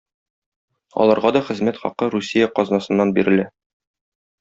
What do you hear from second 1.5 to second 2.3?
хезмәт хакы